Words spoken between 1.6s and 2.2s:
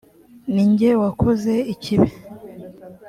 ikibi